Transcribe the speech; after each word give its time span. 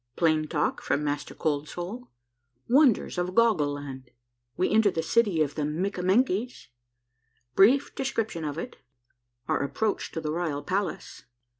—PLAIN 0.15 0.47
TALK 0.47 0.81
FROM 0.81 1.03
MASTER 1.03 1.35
COLD 1.35 1.69
SOUL.— 1.69 2.09
WONDERS 2.67 3.19
OF 3.19 3.35
GOGGLE 3.35 3.71
LAND.— 3.73 4.09
WE 4.57 4.71
ENTER 4.71 4.89
THE 4.89 5.03
CITY 5.03 5.43
OF 5.43 5.53
THE 5.53 5.63
MIKKAMENKIES.— 5.63 6.69
BRIEF 7.55 7.93
DE 7.93 8.03
SCRIPTION 8.05 8.43
OF 8.43 8.57
IT.— 8.57 8.77
OUR 9.47 9.61
APPROACH 9.61 10.09
TO 10.11 10.19
THE 10.19 10.31
ROYAL 10.31 10.63
PALACE. 10.63 11.25